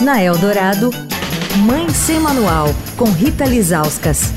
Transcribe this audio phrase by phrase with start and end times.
[0.00, 0.90] Na Eldorado,
[1.64, 4.32] Mãe Sem Manual, com Rita Lizauskas.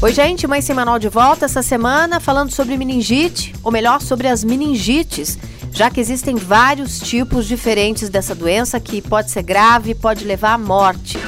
[0.00, 4.26] Oi, gente, Mãe Sem Manual de volta essa semana falando sobre meningite, ou melhor, sobre
[4.26, 5.38] as meningites,
[5.70, 10.54] já que existem vários tipos diferentes dessa doença que pode ser grave e pode levar
[10.54, 11.18] à morte.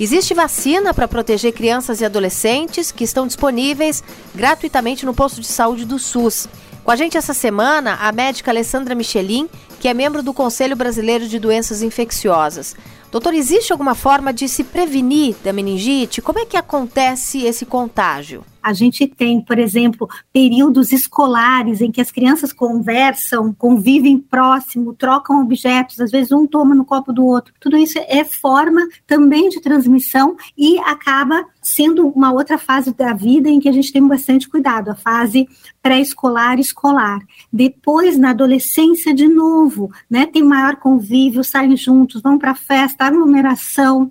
[0.00, 4.02] Existe vacina para proteger crianças e adolescentes que estão disponíveis
[4.34, 6.48] gratuitamente no posto de saúde do SUS.
[6.84, 9.48] Com a gente essa semana, a médica Alessandra Michelin,
[9.84, 12.74] que é membro do Conselho Brasileiro de Doenças Infecciosas.
[13.12, 16.22] Doutor, existe alguma forma de se prevenir da meningite?
[16.22, 18.42] Como é que acontece esse contágio?
[18.60, 25.42] A gente tem, por exemplo, períodos escolares em que as crianças conversam, convivem próximo, trocam
[25.42, 27.52] objetos, às vezes um toma no copo do outro.
[27.60, 33.50] Tudo isso é forma também de transmissão e acaba sendo uma outra fase da vida
[33.50, 35.46] em que a gente tem bastante cuidado, a fase
[35.82, 37.18] pré-escolar escolar.
[37.52, 39.73] Depois, na adolescência, de novo,
[40.08, 44.10] né, tem maior convívio, saem juntos, vão para festa, aglomeração,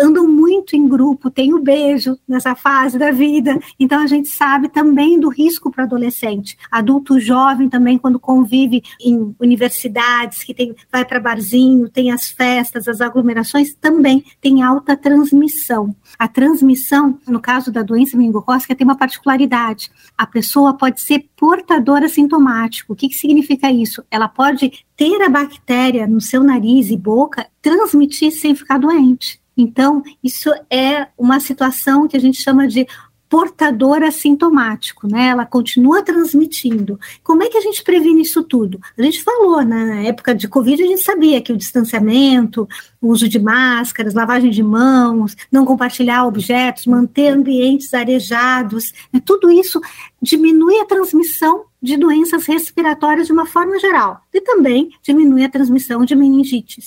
[0.00, 3.58] andam muito em grupo, tem o beijo nessa fase da vida.
[3.78, 6.56] Então a gente sabe também do risco para adolescente.
[6.70, 12.86] Adulto jovem também quando convive em universidades, que tem vai para barzinho, tem as festas,
[12.86, 15.94] as aglomerações, também tem alta transmissão.
[16.18, 19.90] A transmissão, no caso da doença meningocócica, tem uma particularidade.
[20.16, 22.92] A pessoa pode ser portadora sintomático.
[22.92, 24.04] O que, que significa isso?
[24.10, 29.41] Ela pode ter a bactéria no seu nariz e boca, transmitir sem ficar doente.
[29.56, 32.86] Então, isso é uma situação que a gente chama de
[33.32, 35.28] portador assintomático, né?
[35.28, 37.00] Ela continua transmitindo.
[37.24, 38.78] Como é que a gente previne isso tudo?
[38.96, 39.86] A gente falou, né?
[39.86, 42.68] na época de Covid, a gente sabia que o distanciamento,
[43.00, 49.18] o uso de máscaras, lavagem de mãos, não compartilhar objetos, manter ambientes arejados, né?
[49.24, 49.80] tudo isso
[50.20, 56.04] diminui a transmissão de doenças respiratórias de uma forma geral e também diminui a transmissão
[56.04, 56.86] de meningites.